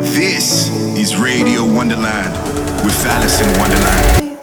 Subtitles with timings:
[0.00, 2.32] This is Radio Wonderland
[2.84, 4.38] with Alison Wonderland.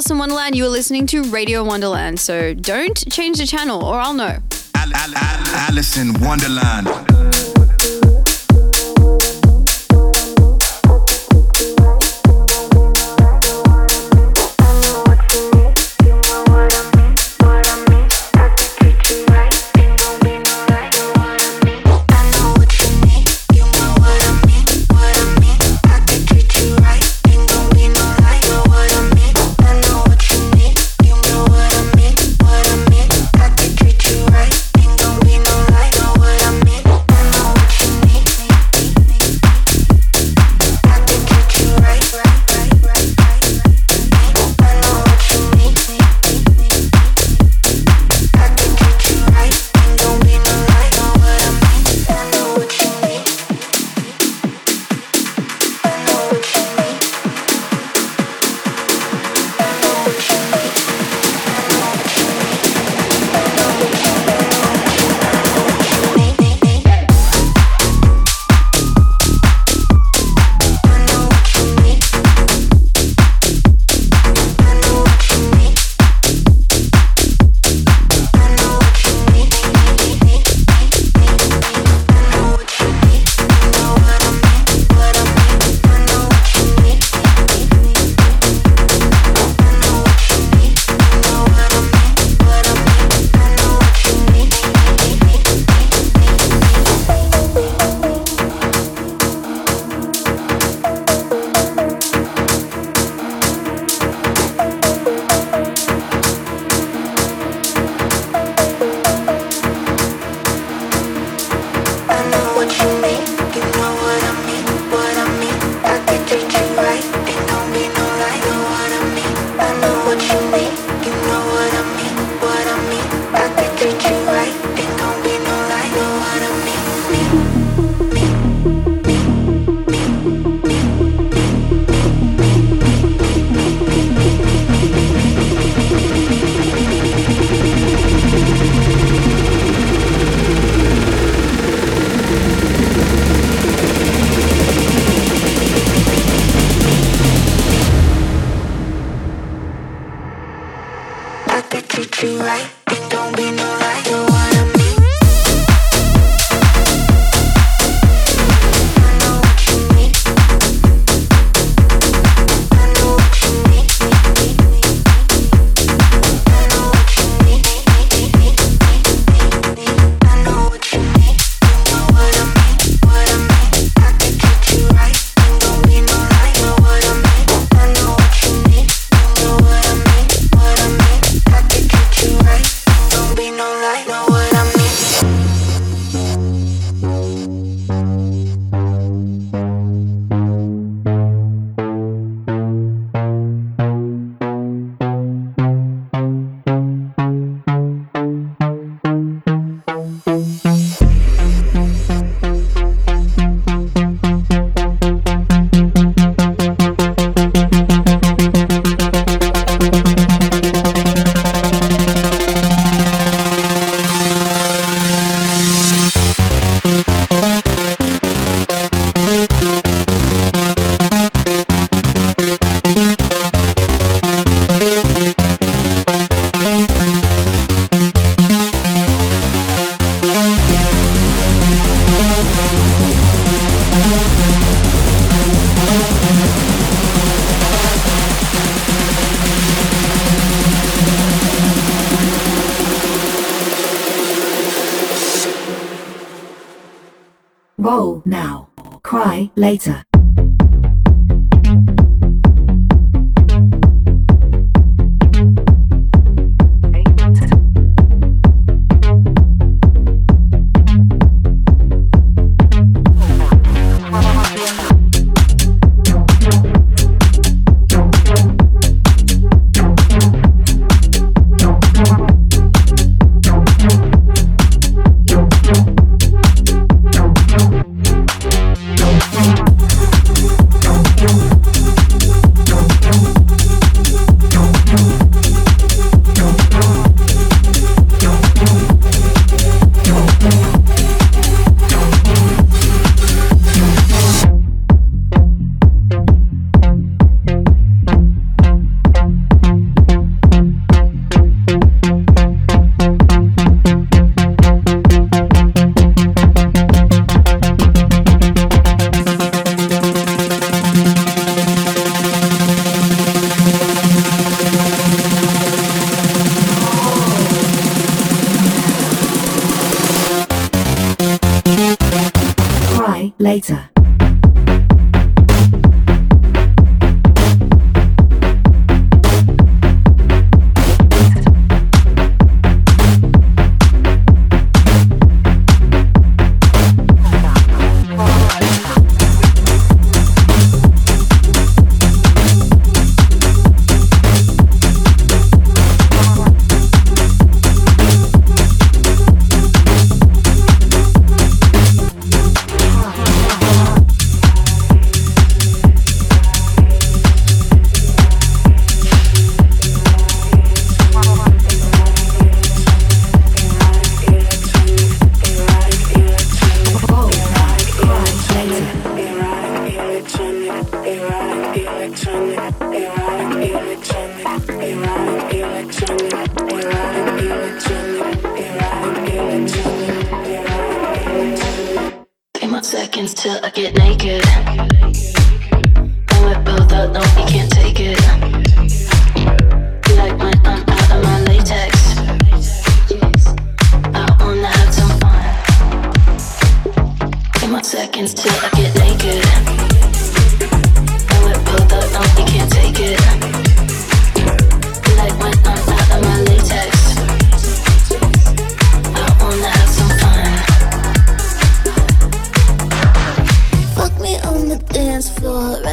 [0.00, 0.56] Alison Wonderland.
[0.56, 4.38] You are listening to Radio Wonderland, so don't change the channel or I'll know.
[4.74, 7.09] Alison Wonderland.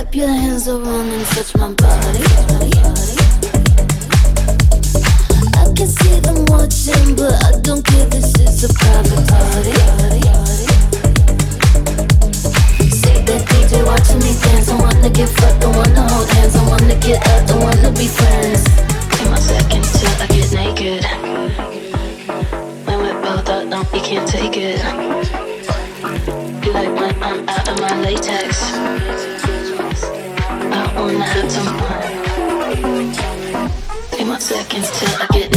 [0.07, 2.23] Clap your hands around and touch my body.
[5.53, 8.05] I can see them watching, but I don't care.
[8.05, 9.73] This is a private party.
[12.87, 14.69] See that DJ watching me dance.
[14.69, 18.07] I wanna get fucked, I wanna hold hands, I wanna get up, I wanna be
[18.07, 18.63] friends.
[19.11, 21.03] Take my second till I get naked.
[22.85, 24.79] When we both out, no, you can't take it.
[26.65, 29.36] You like when I'm out of my latex.
[34.47, 35.56] seconds till I get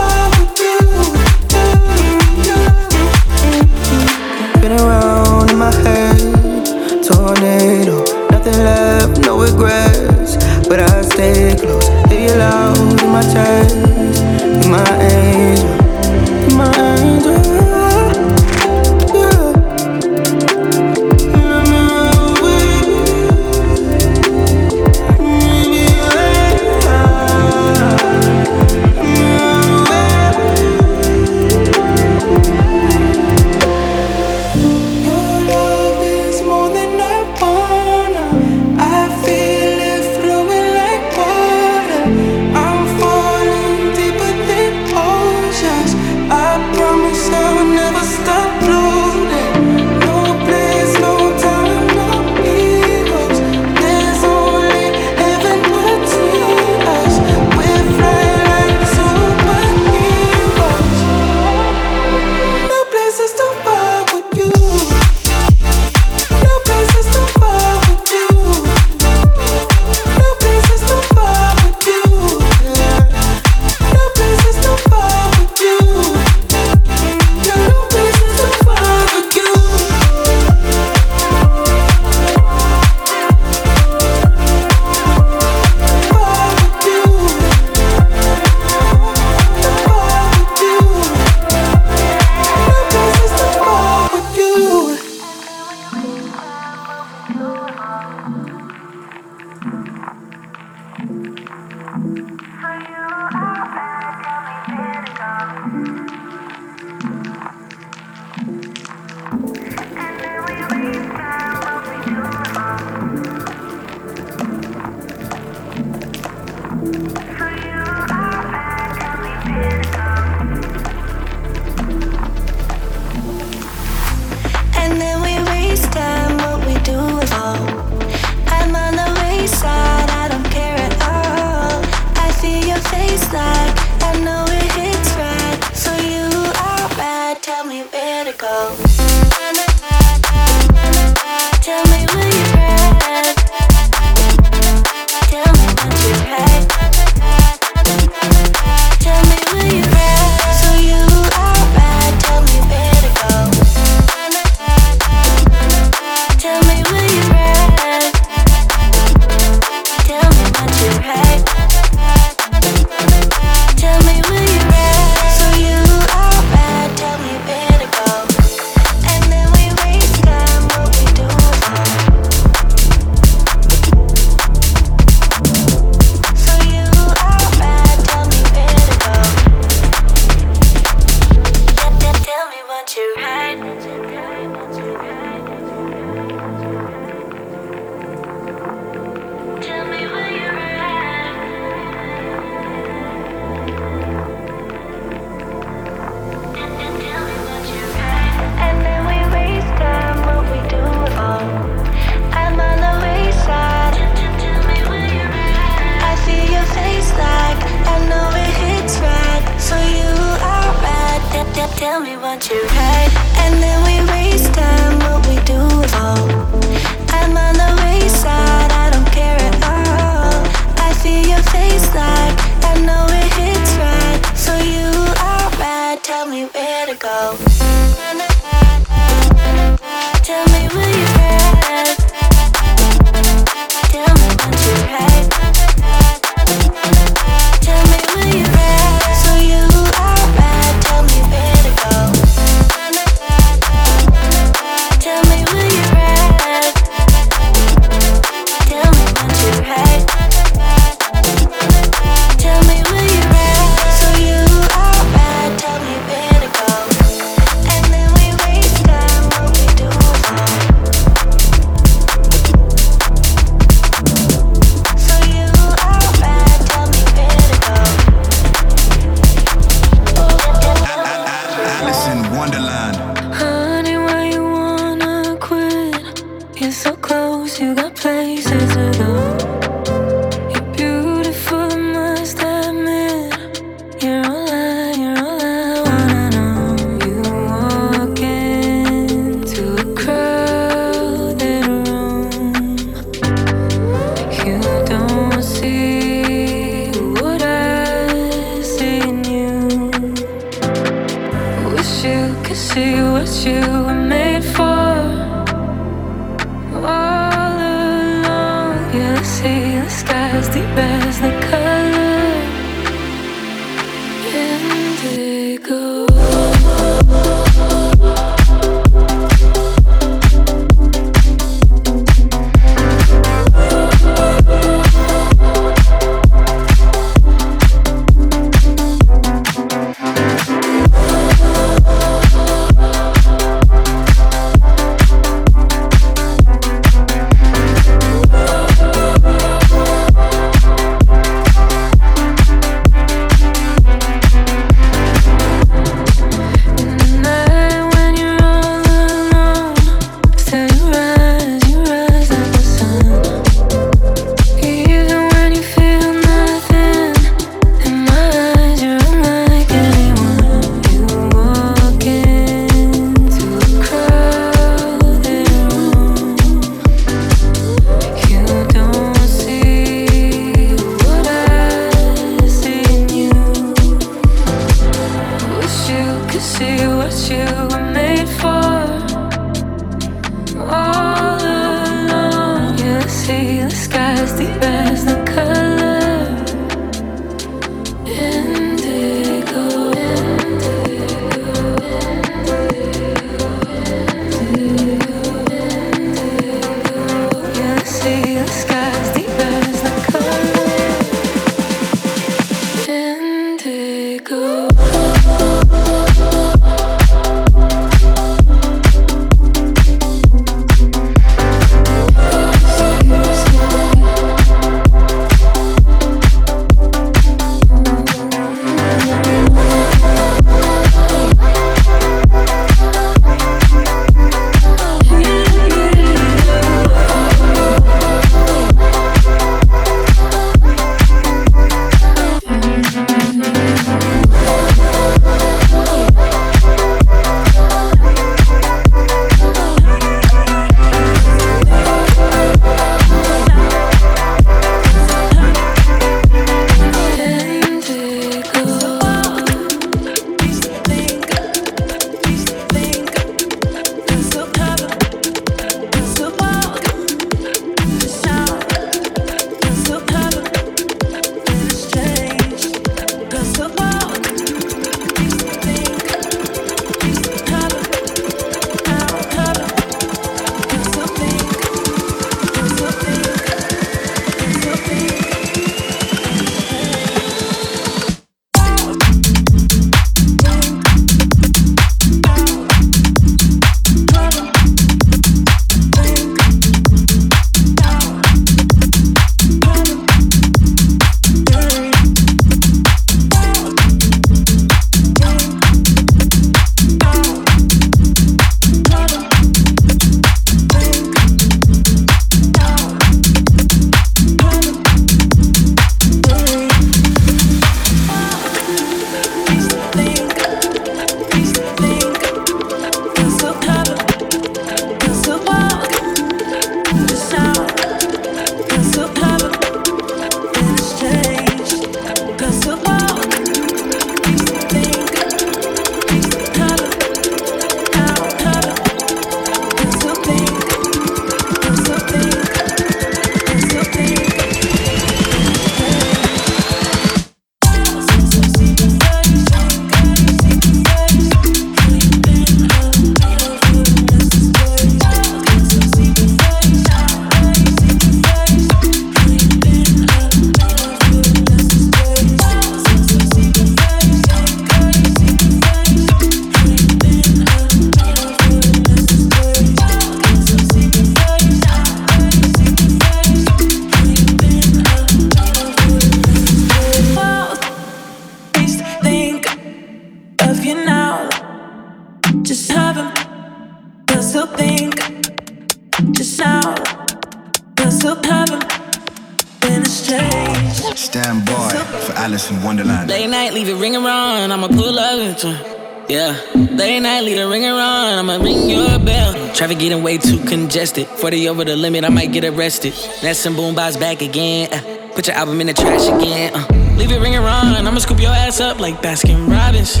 [591.28, 592.94] 40 over the limit, I might get arrested.
[593.20, 594.72] That's some boom box back again.
[594.72, 596.56] Uh, put your album in the trash again.
[596.56, 596.64] Uh,
[596.96, 597.76] leave it ringing around.
[597.76, 600.00] I'ma scoop your ass up like Baskin Robbins.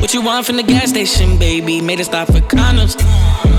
[0.00, 1.82] What you want from the gas station, baby?
[1.82, 2.96] Made a stop for condoms.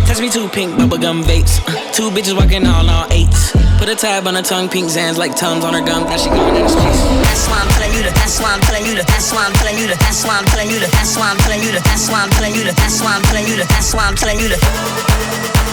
[0.09, 1.61] Touch me two pink bubblegum vapes.
[1.69, 3.53] Uh, two bitches walking all on eights.
[3.77, 6.09] Put a tab on her tongue, pink Zans like tongues on her gum.
[6.09, 7.05] Now she going down the streets.
[7.29, 8.09] That's why I'm telling you the.
[8.17, 9.05] That's why I'm telling you the.
[9.05, 9.95] That's why I'm telling you the.
[10.01, 10.89] That's why I'm telling you the.
[10.89, 11.81] That's why I'm telling you the.
[11.85, 12.73] That's why I'm telling you the.
[12.73, 13.65] That's why I'm telling you the.
[13.69, 15.64] That's why I'm telling you the.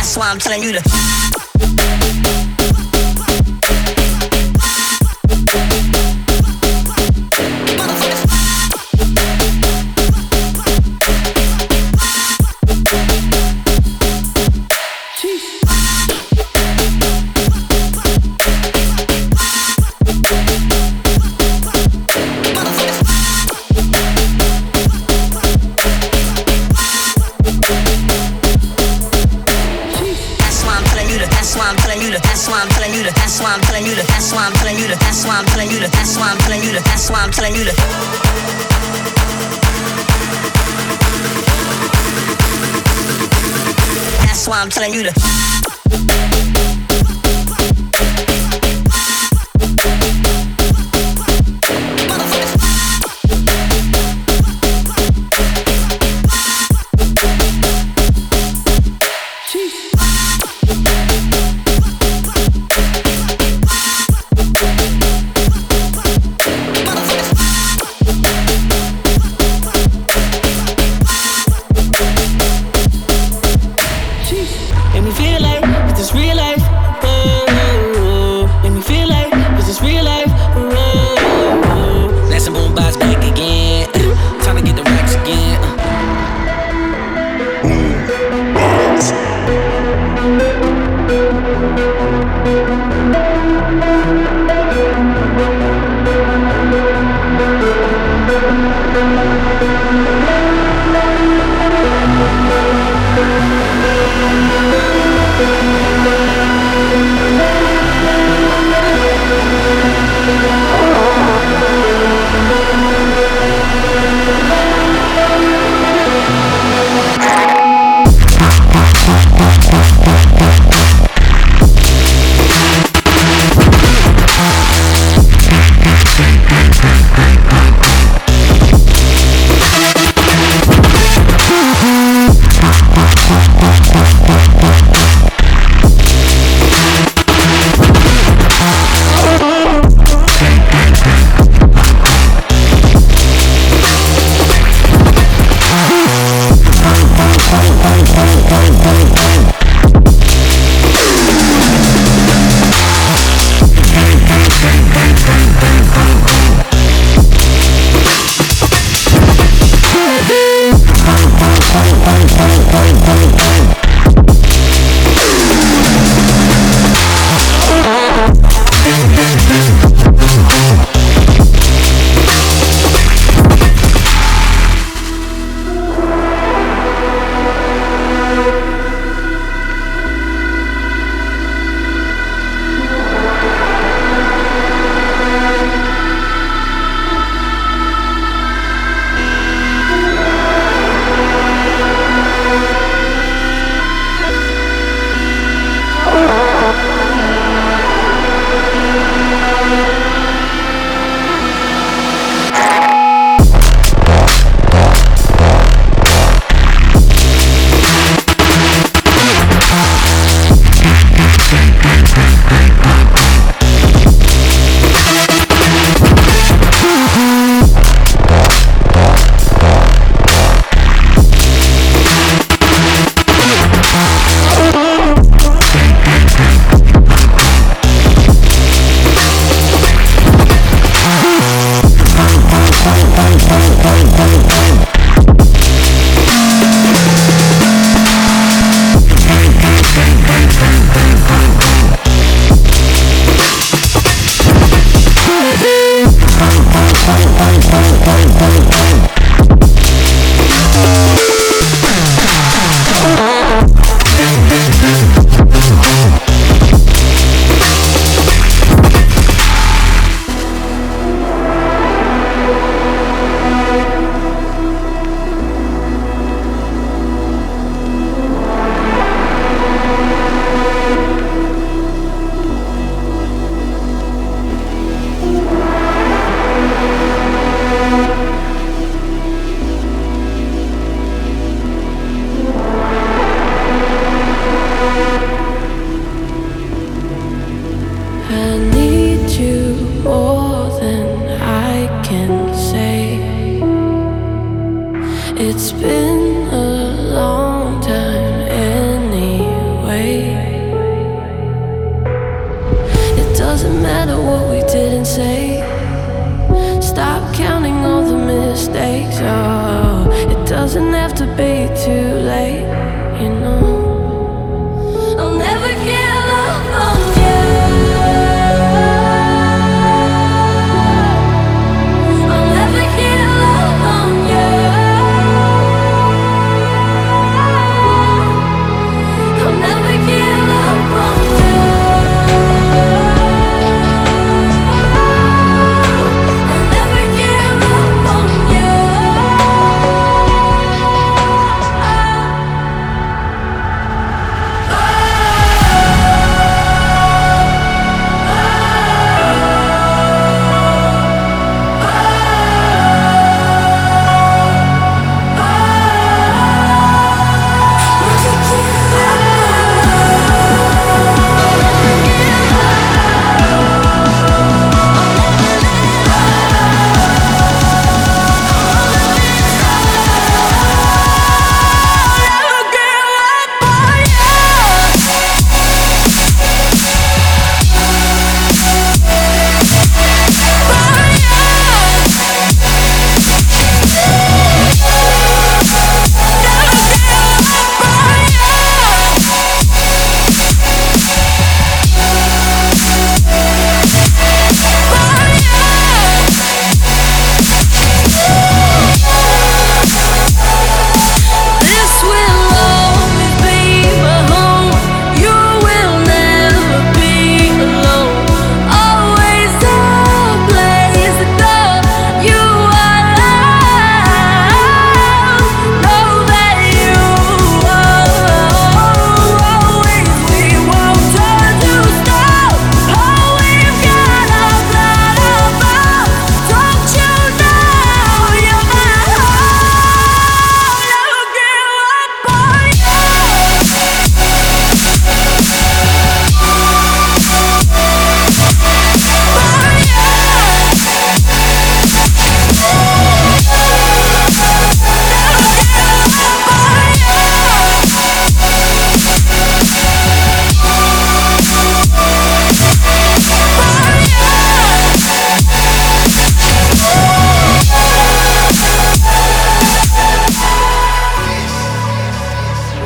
[0.00, 2.59] That's why I'm telling you the.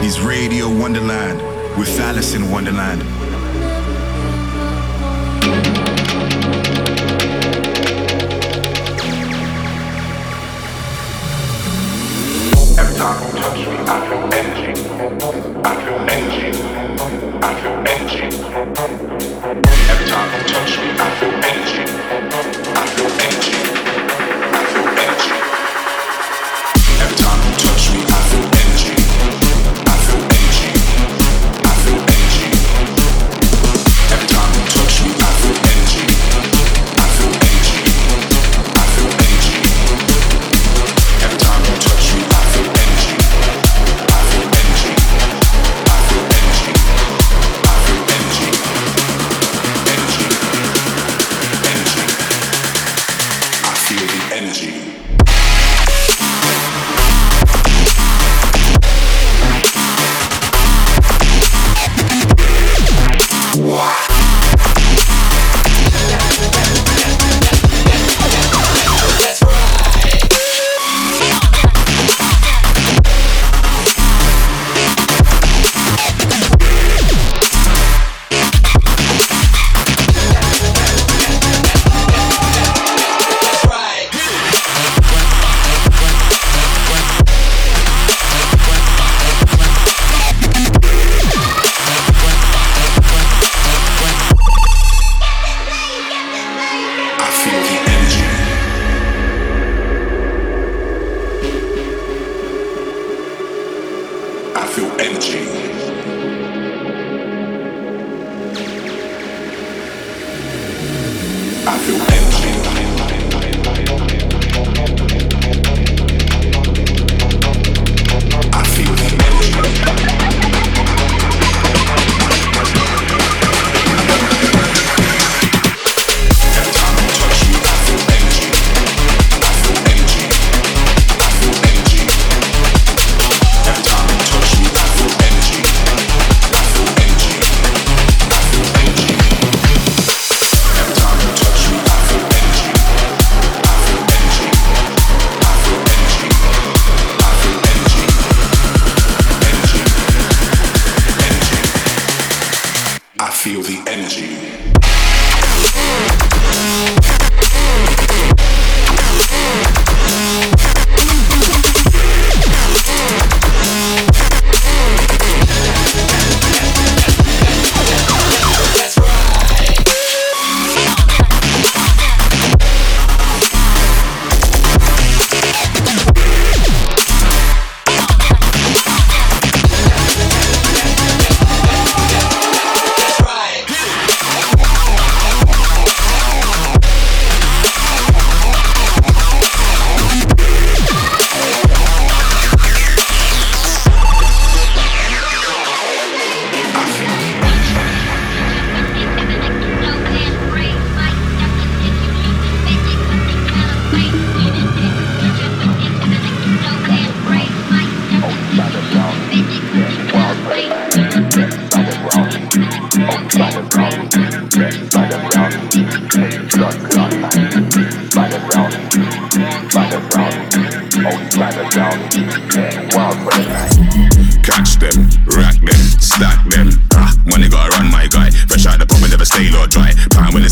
[0.03, 1.39] is Radio Wonderland
[1.79, 3.03] with Alison Wonderland.
[12.79, 14.73] Every time you touch me, I feel energy.
[15.65, 16.51] I feel energy.
[17.43, 18.27] I feel energy.
[19.91, 21.85] Every time you touch me, I feel energy.
[22.75, 23.64] I feel energy.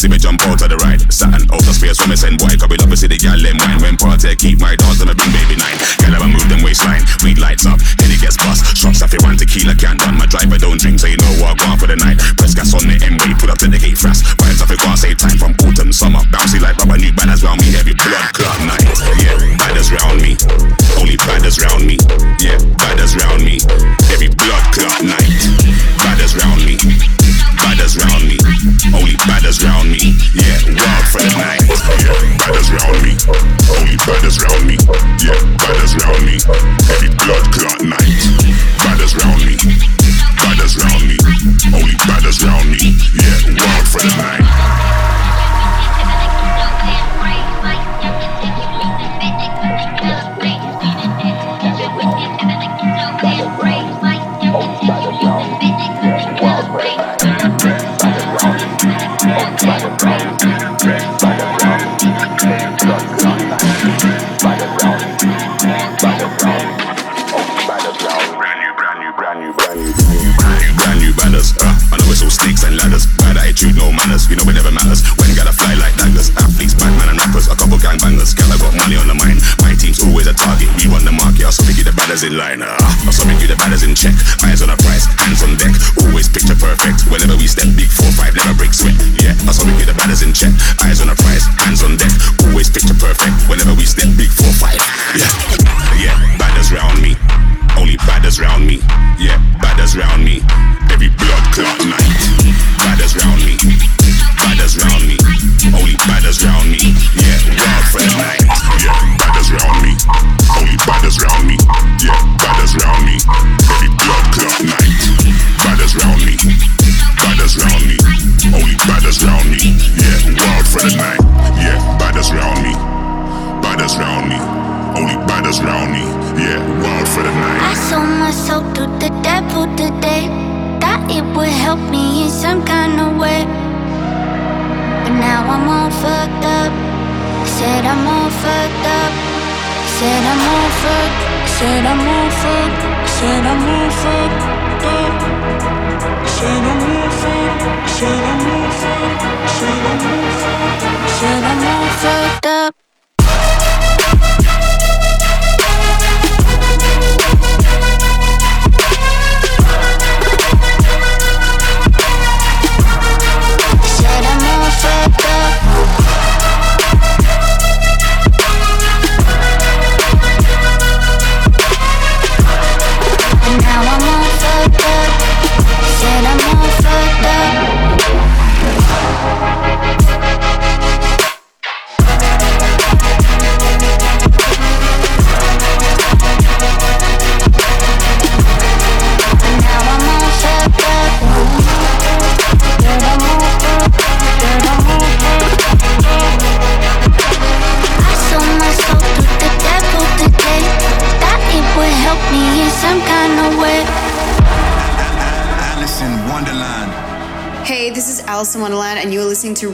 [0.02, 2.58] See me jump out of the ride, satin out of space when me send boy,
[2.58, 3.78] cause we love to see the gal them wine.
[3.78, 4.74] When party keep my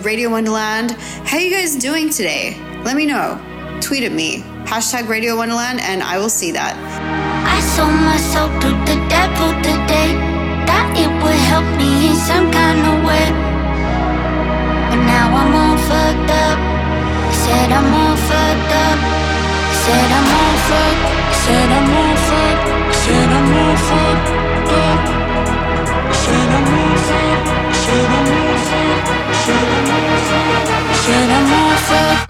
[0.09, 0.93] Radio Wonderland.
[0.93, 2.57] How you guys doing today?
[2.83, 3.39] Let me know.
[3.83, 6.75] Tweet at me, hashtag Radio Wonderland, and I will see that.
[31.91, 32.28] myself.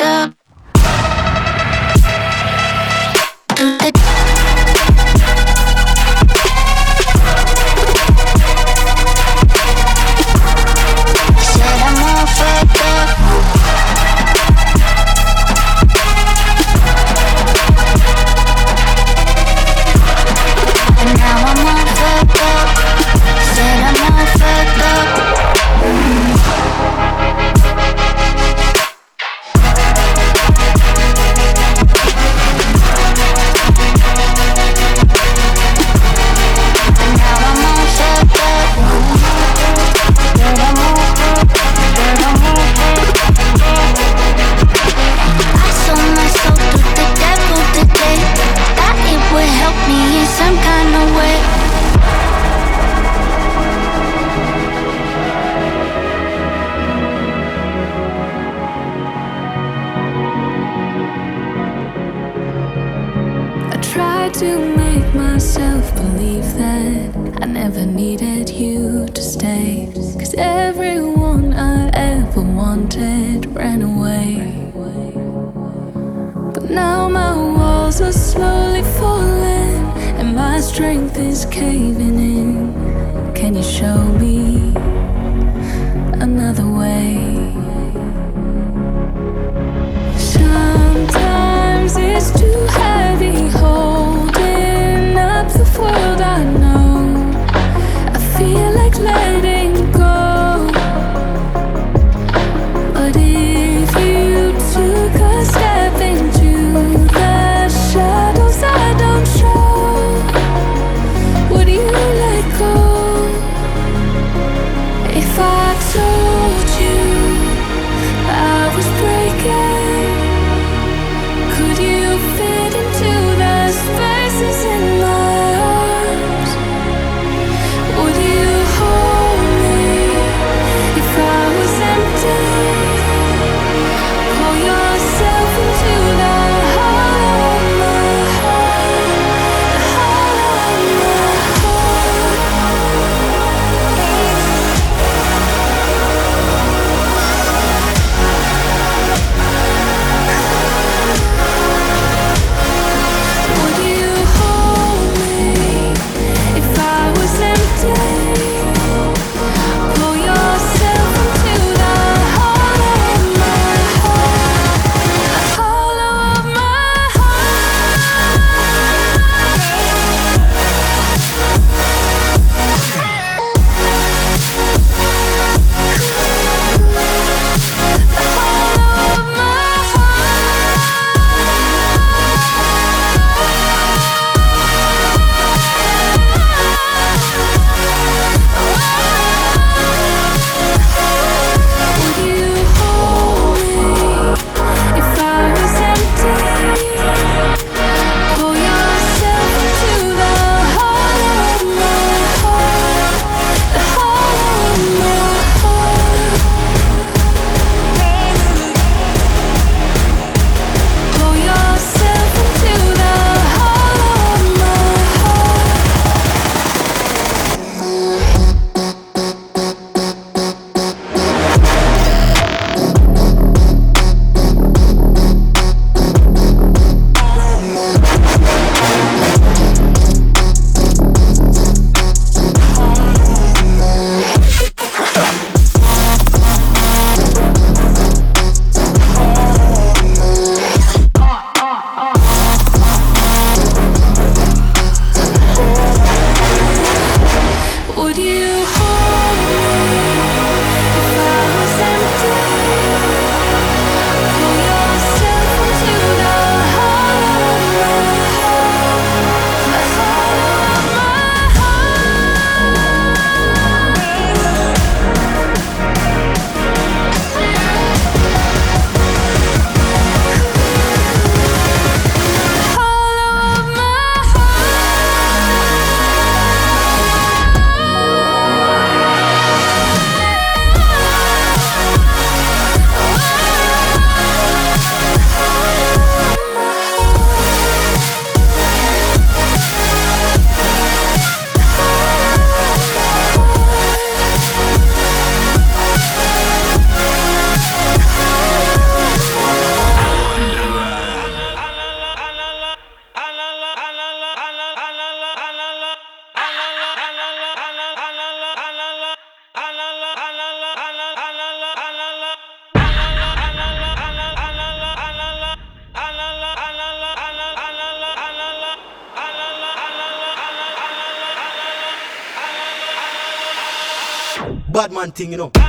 [324.78, 325.67] Bad man thing, you know.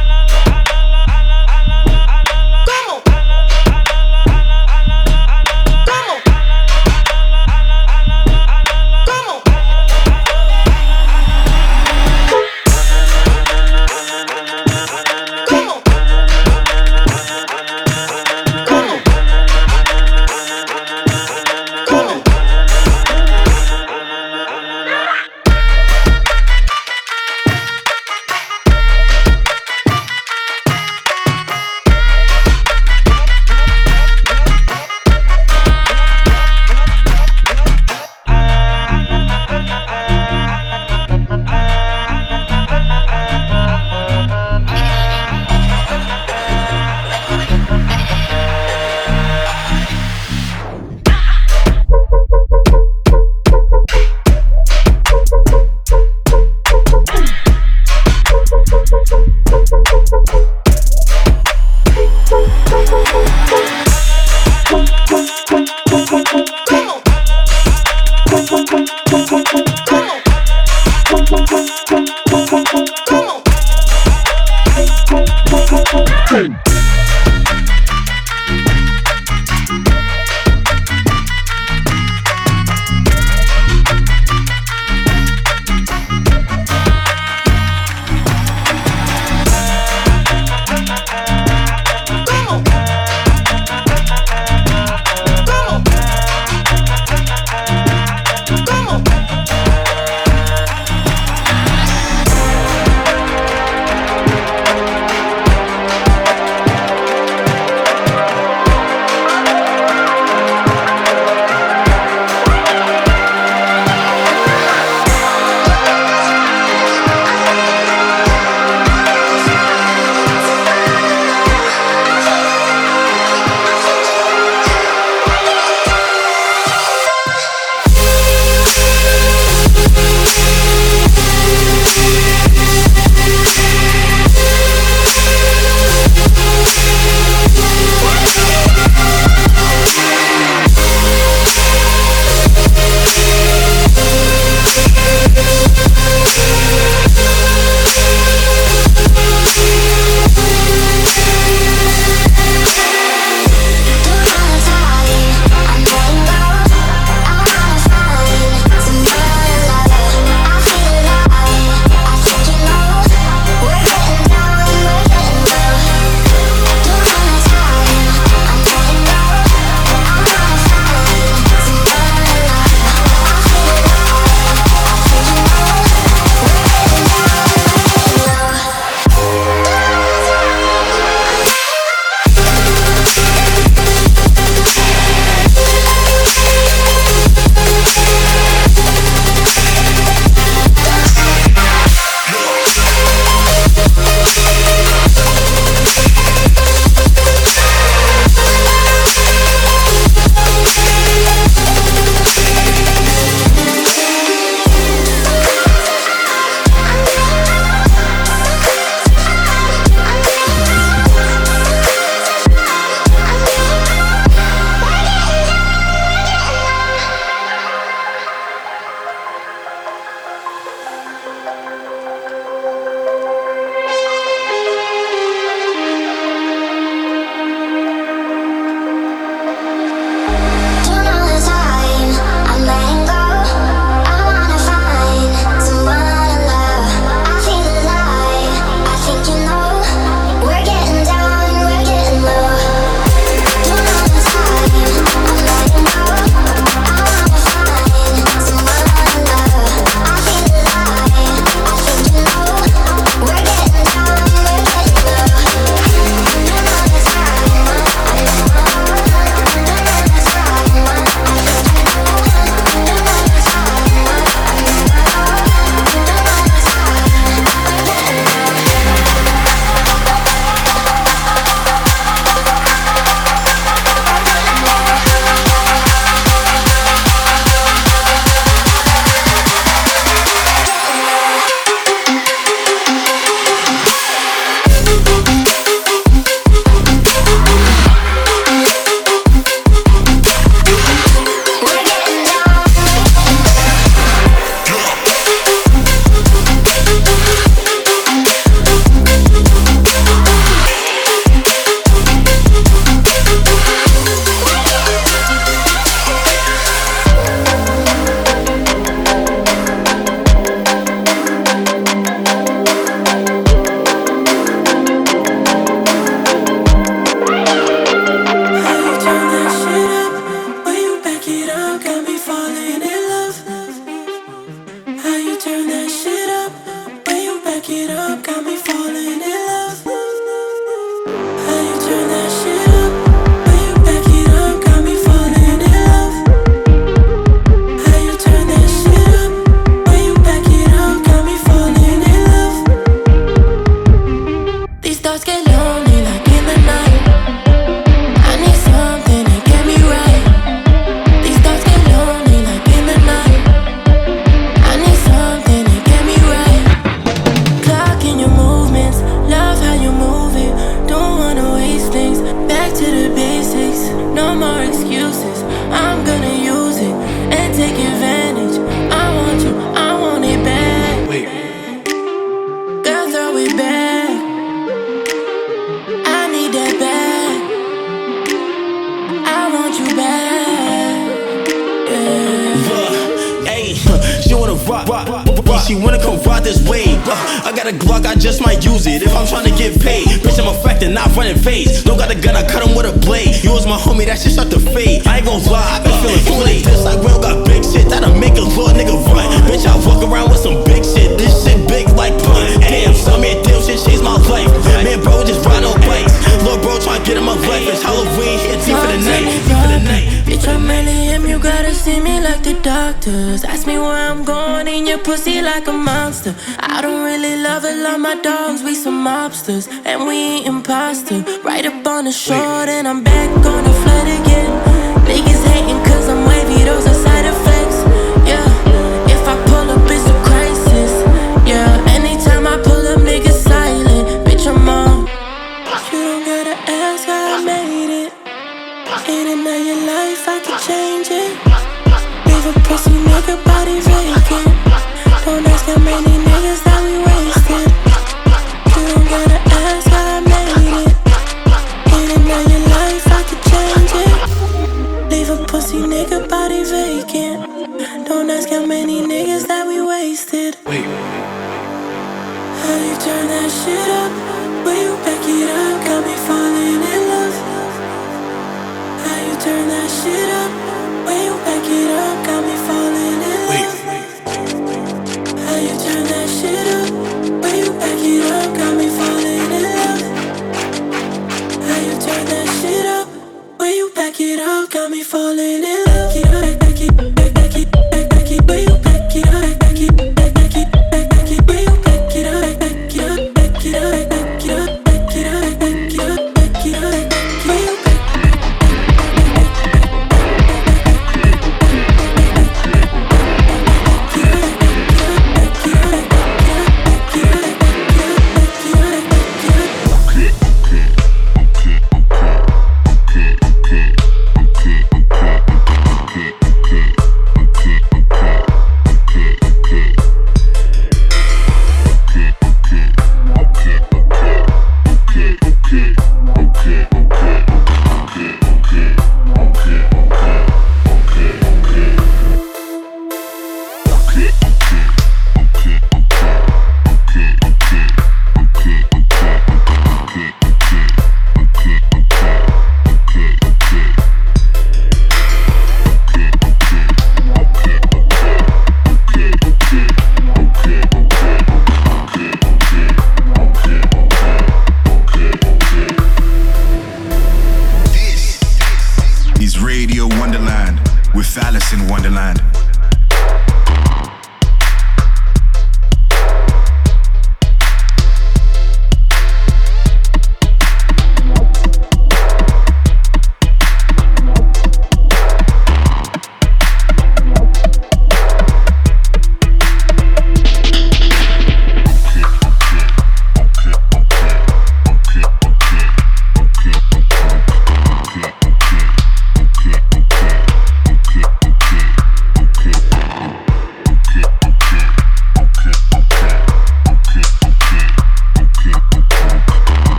[561.49, 562.68] Alice in Wonderland.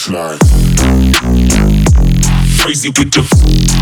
[0.00, 0.38] fly.
[2.58, 3.79] Crazy with the.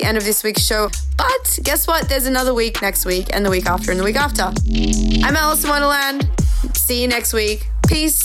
[0.00, 0.90] the end of this week's show.
[1.16, 2.08] But guess what?
[2.08, 4.44] There's another week next week, and the week after, and the week after.
[5.24, 6.28] I'm Alison Wonderland.
[6.74, 7.68] See you next week.
[7.86, 8.19] Peace.